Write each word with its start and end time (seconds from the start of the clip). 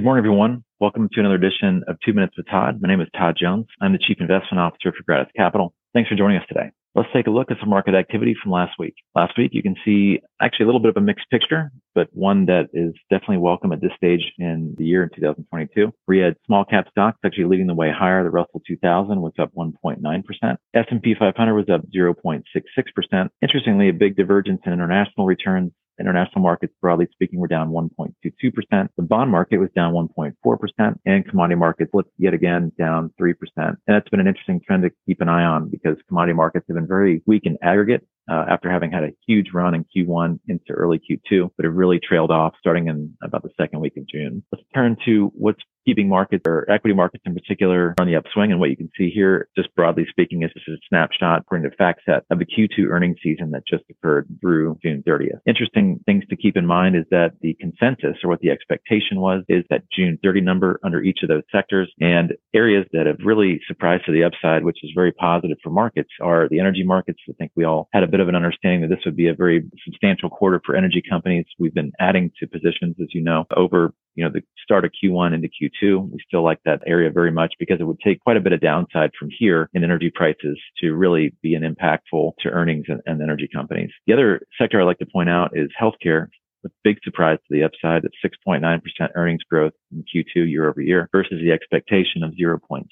Good 0.00 0.06
morning, 0.06 0.24
everyone. 0.24 0.64
Welcome 0.80 1.10
to 1.12 1.20
another 1.20 1.34
edition 1.34 1.84
of 1.86 1.98
Two 2.02 2.14
Minutes 2.14 2.34
with 2.34 2.46
Todd. 2.46 2.80
My 2.80 2.88
name 2.88 3.02
is 3.02 3.08
Todd 3.14 3.36
Jones. 3.38 3.66
I'm 3.82 3.92
the 3.92 3.98
Chief 3.98 4.16
Investment 4.18 4.58
Officer 4.58 4.92
for 4.96 5.04
Gratus 5.06 5.30
Capital. 5.36 5.74
Thanks 5.92 6.08
for 6.08 6.16
joining 6.16 6.38
us 6.38 6.44
today. 6.48 6.70
Let's 6.94 7.10
take 7.12 7.26
a 7.26 7.30
look 7.30 7.50
at 7.50 7.58
some 7.60 7.68
market 7.68 7.94
activity 7.94 8.34
from 8.42 8.50
last 8.50 8.72
week. 8.78 8.94
Last 9.14 9.36
week, 9.36 9.50
you 9.52 9.62
can 9.62 9.76
see 9.84 10.20
actually 10.40 10.64
a 10.64 10.66
little 10.68 10.80
bit 10.80 10.88
of 10.88 10.96
a 10.96 11.02
mixed 11.02 11.28
picture, 11.30 11.70
but 11.94 12.08
one 12.12 12.46
that 12.46 12.70
is 12.72 12.94
definitely 13.10 13.36
welcome 13.36 13.72
at 13.72 13.82
this 13.82 13.92
stage 13.94 14.22
in 14.38 14.74
the 14.78 14.84
year 14.84 15.02
in 15.02 15.10
2022. 15.10 15.92
We 16.08 16.18
had 16.18 16.34
small 16.46 16.64
cap 16.64 16.86
stocks 16.90 17.18
actually 17.22 17.44
leading 17.44 17.66
the 17.66 17.74
way 17.74 17.92
higher. 17.94 18.24
The 18.24 18.30
Russell 18.30 18.62
2000 18.66 19.20
was 19.20 19.34
up 19.38 19.52
1.9%. 19.54 20.56
S&P 20.74 21.14
500 21.14 21.54
was 21.54 21.68
up 21.68 21.82
0.66%. 21.94 23.28
Interestingly, 23.42 23.90
a 23.90 23.92
big 23.92 24.16
divergence 24.16 24.62
in 24.64 24.72
international 24.72 25.26
returns 25.26 25.72
International 26.00 26.42
markets, 26.42 26.72
broadly 26.80 27.08
speaking, 27.12 27.38
were 27.38 27.46
down 27.46 27.70
1.22%. 27.70 28.88
The 28.96 29.02
bond 29.02 29.30
market 29.30 29.58
was 29.58 29.70
down 29.76 29.92
1.4% 29.92 30.94
and 31.06 31.28
commodity 31.28 31.56
markets 31.56 31.92
yet 32.18 32.34
again 32.34 32.72
down 32.78 33.12
3%. 33.20 33.34
And 33.56 33.76
that's 33.86 34.08
been 34.08 34.20
an 34.20 34.26
interesting 34.26 34.60
trend 34.66 34.82
to 34.84 34.90
keep 35.06 35.20
an 35.20 35.28
eye 35.28 35.44
on 35.44 35.68
because 35.68 35.96
commodity 36.08 36.34
markets 36.34 36.64
have 36.68 36.76
been 36.76 36.86
very 36.86 37.22
weak 37.26 37.42
in 37.44 37.56
aggregate 37.62 38.06
uh, 38.30 38.44
after 38.48 38.70
having 38.70 38.90
had 38.92 39.04
a 39.04 39.10
huge 39.26 39.48
run 39.52 39.74
in 39.74 39.84
Q1 39.84 40.38
into 40.48 40.72
early 40.72 40.98
Q2, 40.98 41.50
but 41.56 41.64
have 41.64 41.74
really 41.74 41.98
trailed 41.98 42.30
off 42.30 42.54
starting 42.58 42.88
in 42.88 43.12
about 43.22 43.42
the 43.42 43.50
second 43.60 43.80
week 43.80 43.96
of 43.96 44.06
June. 44.06 44.42
Let's 44.52 44.64
turn 44.74 44.96
to 45.04 45.32
what's 45.34 45.62
keeping 45.90 46.08
markets 46.08 46.44
or 46.46 46.70
equity 46.70 46.94
markets 46.94 47.24
in 47.26 47.34
particular 47.34 47.96
on 47.98 48.06
the 48.06 48.14
upswing. 48.14 48.52
And 48.52 48.60
what 48.60 48.70
you 48.70 48.76
can 48.76 48.90
see 48.96 49.10
here, 49.10 49.48
just 49.56 49.74
broadly 49.74 50.06
speaking, 50.08 50.44
is 50.44 50.50
this 50.54 50.62
is 50.68 50.74
a 50.74 50.86
snapshot 50.88 51.40
according 51.40 51.68
to 51.68 51.76
FactSet 51.76 52.20
of 52.30 52.38
the 52.38 52.46
Q2 52.46 52.88
earnings 52.88 53.16
season 53.20 53.50
that 53.50 53.66
just 53.66 53.82
occurred 53.90 54.28
through 54.40 54.78
June 54.84 55.02
30th. 55.04 55.40
Interesting 55.48 55.98
things 56.06 56.22
to 56.30 56.36
keep 56.36 56.56
in 56.56 56.64
mind 56.64 56.94
is 56.94 57.04
that 57.10 57.32
the 57.40 57.54
consensus 57.54 58.16
or 58.22 58.30
what 58.30 58.38
the 58.38 58.50
expectation 58.50 59.18
was 59.20 59.42
is 59.48 59.64
that 59.68 59.82
June 59.92 60.16
30 60.22 60.42
number 60.42 60.78
under 60.84 61.02
each 61.02 61.24
of 61.24 61.28
those 61.28 61.42
sectors 61.50 61.92
and 62.00 62.34
areas 62.54 62.86
that 62.92 63.06
have 63.06 63.18
really 63.24 63.60
surprised 63.66 64.04
to 64.06 64.12
the 64.12 64.22
upside, 64.22 64.64
which 64.64 64.78
is 64.84 64.92
very 64.94 65.10
positive 65.10 65.58
for 65.60 65.70
markets 65.70 66.10
are 66.20 66.48
the 66.48 66.60
energy 66.60 66.84
markets. 66.84 67.18
I 67.28 67.32
think 67.32 67.50
we 67.56 67.64
all 67.64 67.88
had 67.92 68.04
a 68.04 68.08
bit 68.08 68.20
of 68.20 68.28
an 68.28 68.36
understanding 68.36 68.82
that 68.82 68.94
this 68.94 69.04
would 69.04 69.16
be 69.16 69.26
a 69.26 69.34
very 69.34 69.64
substantial 69.84 70.30
quarter 70.30 70.60
for 70.64 70.76
energy 70.76 71.02
companies. 71.08 71.46
We've 71.58 71.74
been 71.74 71.90
adding 71.98 72.30
to 72.38 72.46
positions, 72.46 72.94
as 73.00 73.08
you 73.12 73.22
know, 73.22 73.44
over 73.56 73.92
you 74.14 74.24
know, 74.24 74.30
the 74.30 74.42
start 74.62 74.84
of 74.84 74.92
Q1 75.02 75.34
into 75.34 75.48
Q2. 75.48 76.10
We 76.10 76.18
still 76.26 76.42
like 76.42 76.60
that 76.64 76.82
area 76.86 77.10
very 77.10 77.30
much 77.30 77.54
because 77.58 77.80
it 77.80 77.84
would 77.84 78.00
take 78.00 78.20
quite 78.20 78.36
a 78.36 78.40
bit 78.40 78.52
of 78.52 78.60
downside 78.60 79.10
from 79.18 79.28
here 79.36 79.68
in 79.74 79.84
energy 79.84 80.10
prices 80.14 80.58
to 80.80 80.94
really 80.94 81.34
be 81.42 81.54
an 81.54 81.62
impactful 81.62 82.32
to 82.40 82.48
earnings 82.50 82.86
and, 82.88 83.00
and 83.06 83.22
energy 83.22 83.48
companies. 83.52 83.90
The 84.06 84.12
other 84.12 84.40
sector 84.58 84.80
I 84.80 84.84
like 84.84 84.98
to 84.98 85.06
point 85.06 85.30
out 85.30 85.52
is 85.54 85.68
healthcare 85.80 86.28
a 86.64 86.70
big 86.84 86.98
surprise 87.02 87.38
to 87.38 87.54
the 87.54 87.64
upside 87.64 88.04
at 88.04 88.10
6.9% 88.24 88.80
earnings 89.14 89.42
growth 89.50 89.72
in 89.92 90.04
Q2 90.04 90.50
year 90.50 90.68
over 90.68 90.80
year 90.80 91.08
versus 91.12 91.40
the 91.42 91.52
expectation 91.52 92.22
of 92.22 92.32
0.6. 92.32 92.84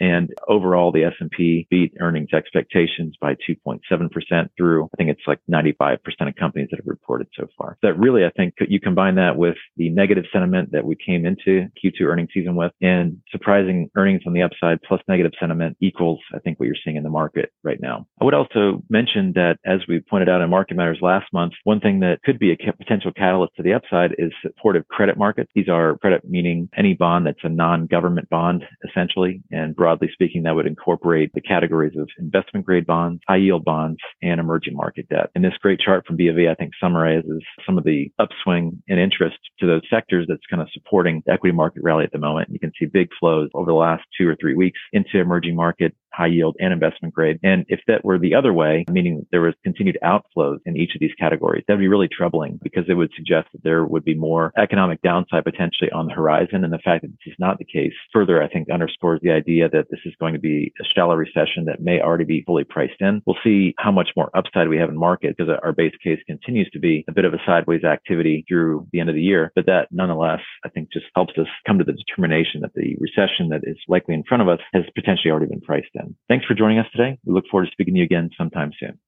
And 0.00 0.30
overall, 0.48 0.92
the 0.92 1.04
S&P 1.04 1.66
beat 1.70 1.94
earnings 2.00 2.32
expectations 2.32 3.16
by 3.20 3.36
2.7% 3.48 4.48
through, 4.56 4.84
I 4.84 4.96
think 4.96 5.10
it's 5.10 5.26
like 5.26 5.40
95% 5.50 5.98
of 6.20 6.34
companies 6.36 6.68
that 6.70 6.78
have 6.78 6.86
reported 6.86 7.28
so 7.38 7.46
far. 7.58 7.76
That 7.82 7.98
really, 7.98 8.24
I 8.24 8.30
think 8.30 8.54
you 8.68 8.80
combine 8.80 9.16
that 9.16 9.36
with 9.36 9.56
the 9.76 9.90
negative 9.90 10.24
sentiment 10.32 10.72
that 10.72 10.84
we 10.84 10.96
came 10.96 11.26
into 11.26 11.68
Q2 11.82 12.02
earnings 12.02 12.30
season 12.32 12.56
with 12.56 12.72
and 12.80 13.18
surprising 13.30 13.90
earnings 13.96 14.22
on 14.26 14.32
the 14.32 14.42
upside 14.42 14.82
plus 14.82 15.00
negative 15.08 15.32
sentiment 15.38 15.76
equals, 15.80 16.20
I 16.34 16.38
think, 16.38 16.58
what 16.58 16.66
you're 16.66 16.76
seeing 16.84 16.96
in 16.96 17.02
the 17.02 17.10
market 17.10 17.50
right 17.62 17.80
now. 17.80 18.06
I 18.20 18.24
would 18.24 18.34
also 18.34 18.82
mention 18.88 19.32
that 19.34 19.58
as 19.64 19.80
we 19.88 20.00
pointed 20.00 20.28
out 20.28 20.40
in 20.40 20.50
Market 20.50 20.76
Matters 20.76 20.98
last 21.00 21.32
month, 21.32 21.54
one 21.64 21.80
thing 21.80 22.00
that 22.00 22.22
could 22.22 22.38
be 22.38 22.52
a 22.52 22.72
potential 22.72 23.12
catalyst 23.14 23.56
to 23.56 23.62
the 23.62 23.72
upside 23.72 24.14
is 24.18 24.32
supportive 24.42 24.86
credit 24.88 25.16
markets. 25.16 25.50
These 25.54 25.68
are 25.68 25.96
credit 25.98 26.28
meaning 26.28 26.68
any 26.76 26.94
bond 26.94 27.26
that's 27.26 27.38
a 27.42 27.48
non-government 27.48 28.28
bond, 28.30 28.64
essentially. 28.88 29.42
And 29.50 29.74
broadly 29.74 30.10
speaking, 30.12 30.42
that 30.44 30.54
would 30.54 30.66
incorporate 30.66 31.32
the 31.34 31.40
categories 31.40 31.96
of 31.98 32.08
investment 32.18 32.66
grade 32.66 32.86
bonds, 32.86 33.22
high 33.28 33.36
yield 33.36 33.64
bonds, 33.64 33.98
and 34.22 34.40
emerging 34.40 34.74
market 34.74 35.08
debt. 35.08 35.30
And 35.34 35.44
this 35.44 35.54
great 35.60 35.80
chart 35.80 36.06
from 36.06 36.16
BofA, 36.16 36.50
I 36.50 36.54
think 36.54 36.72
summarizes 36.80 37.42
some 37.66 37.78
of 37.78 37.84
the 37.84 38.10
upswing 38.18 38.82
in 38.86 38.98
interest 38.98 39.38
to 39.60 39.66
those 39.66 39.82
sectors 39.90 40.26
that's 40.28 40.46
kind 40.50 40.62
of 40.62 40.68
supporting 40.72 41.22
the 41.26 41.32
equity 41.32 41.54
market 41.54 41.82
rally 41.82 42.04
at 42.04 42.12
the 42.12 42.18
moment. 42.18 42.50
You 42.50 42.58
can 42.58 42.72
see 42.78 42.86
big 42.86 43.08
flows 43.18 43.50
over 43.54 43.66
the 43.66 43.74
last 43.74 44.04
two 44.16 44.28
or 44.28 44.36
three 44.36 44.54
weeks 44.54 44.78
into 44.92 45.18
emerging 45.18 45.56
market 45.56 45.94
high 46.14 46.26
yield 46.26 46.56
and 46.58 46.72
investment 46.72 47.14
grade. 47.14 47.38
And 47.42 47.64
if 47.68 47.80
that 47.86 48.04
were 48.04 48.18
the 48.18 48.34
other 48.34 48.52
way, 48.52 48.84
meaning 48.90 49.26
there 49.30 49.40
was 49.40 49.54
continued 49.62 49.98
outflows 50.02 50.58
in 50.66 50.76
each 50.76 50.94
of 50.94 51.00
these 51.00 51.14
categories, 51.18 51.64
that'd 51.66 51.80
be 51.80 51.88
really 51.88 52.08
troubling 52.08 52.58
because 52.62 52.84
it 52.88 52.94
would 52.94 53.10
suggest 53.16 53.48
that 53.52 53.64
there 53.64 53.84
would 53.84 54.04
be 54.04 54.14
more 54.14 54.52
economic 54.58 55.02
downside 55.02 55.44
potentially 55.44 55.90
on 55.90 56.06
the 56.06 56.14
horizon. 56.14 56.64
And 56.64 56.72
the 56.72 56.78
fact 56.78 57.02
that 57.02 57.08
this 57.08 57.32
is 57.32 57.38
not 57.38 57.58
the 57.58 57.64
case 57.64 57.92
further, 58.12 58.42
I 58.42 58.48
think 58.48 58.70
underscores 58.70 59.20
the 59.22 59.32
idea 59.32 59.68
that 59.70 59.86
this 59.90 60.00
is 60.04 60.14
going 60.20 60.34
to 60.34 60.40
be 60.40 60.72
a 60.80 60.84
shallow 60.94 61.14
recession 61.14 61.64
that 61.66 61.80
may 61.80 62.00
already 62.00 62.24
be 62.24 62.42
fully 62.46 62.64
priced 62.64 63.00
in. 63.00 63.22
We'll 63.26 63.36
see 63.42 63.74
how 63.78 63.92
much 63.92 64.10
more 64.16 64.30
upside 64.36 64.68
we 64.68 64.78
have 64.78 64.88
in 64.88 64.96
market 64.96 65.36
because 65.36 65.52
our 65.62 65.72
base 65.72 65.94
case 66.02 66.20
continues 66.26 66.70
to 66.70 66.78
be 66.78 67.04
a 67.08 67.12
bit 67.12 67.24
of 67.24 67.34
a 67.34 67.38
sideways 67.46 67.84
activity 67.84 68.44
through 68.48 68.86
the 68.92 69.00
end 69.00 69.08
of 69.08 69.14
the 69.14 69.22
year. 69.22 69.52
But 69.54 69.66
that 69.66 69.88
nonetheless, 69.90 70.40
I 70.64 70.68
think 70.68 70.92
just 70.92 71.06
helps 71.14 71.34
us 71.38 71.46
come 71.66 71.78
to 71.78 71.84
the 71.84 71.92
determination 71.92 72.60
that 72.60 72.74
the 72.74 72.96
recession 73.00 73.48
that 73.50 73.62
is 73.64 73.76
likely 73.88 74.14
in 74.14 74.24
front 74.24 74.42
of 74.42 74.48
us 74.48 74.60
has 74.72 74.84
potentially 74.94 75.30
already 75.30 75.46
been 75.46 75.60
priced 75.60 75.88
in. 75.94 76.03
Thanks 76.28 76.46
for 76.46 76.54
joining 76.54 76.78
us 76.78 76.86
today. 76.92 77.18
We 77.24 77.34
look 77.34 77.44
forward 77.50 77.66
to 77.66 77.72
speaking 77.72 77.94
to 77.94 77.98
you 77.98 78.04
again 78.04 78.30
sometime 78.36 78.72
soon. 78.78 78.98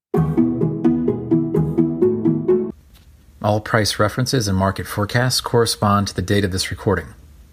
All 3.42 3.60
price 3.60 3.98
references 3.98 4.48
and 4.48 4.58
market 4.58 4.86
forecasts 4.86 5.40
correspond 5.40 6.08
to 6.08 6.14
the 6.14 6.22
date 6.22 6.44
of 6.44 6.50
this 6.50 6.70
recording. 6.70 7.06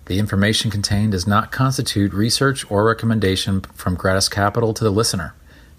The 0.06 0.18
information 0.20 0.72
contained 0.72 1.12
does 1.12 1.28
not 1.28 1.52
constitute 1.52 2.14
research 2.14 2.70
or 2.72 2.84
recommendation 2.84 3.62
from 3.74 3.96
Gratus 3.96 4.28
Capital 4.28 4.74
to 4.74 4.84
the 4.84 4.90
listener. 4.90 5.36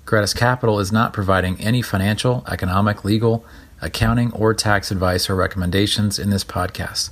Gratus 0.06 0.32
Capital 0.32 0.78
is 0.78 0.92
not 0.92 1.12
providing 1.12 1.60
any 1.60 1.82
financial, 1.82 2.44
economic, 2.48 3.04
legal, 3.04 3.44
accounting, 3.82 4.32
or 4.32 4.54
tax 4.54 4.90
advice 4.90 5.28
or 5.28 5.34
recommendations 5.34 6.18
in 6.18 6.30
this 6.30 6.44
podcast. 6.44 7.10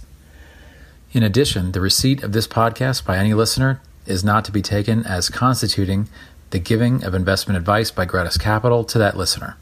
In 1.12 1.22
addition, 1.22 1.72
the 1.72 1.80
receipt 1.80 2.22
of 2.22 2.32
this 2.32 2.46
podcast 2.46 3.04
by 3.04 3.19
any 3.19 3.34
listener 3.34 3.80
is 4.06 4.24
not 4.24 4.44
to 4.44 4.52
be 4.52 4.62
taken 4.62 5.04
as 5.04 5.28
constituting 5.28 6.08
the 6.52 6.58
giving 6.58 7.02
of 7.02 7.14
investment 7.14 7.56
advice 7.56 7.90
by 7.90 8.04
Gratus 8.04 8.36
Capital 8.36 8.84
to 8.84 8.98
that 8.98 9.16
listener. 9.16 9.56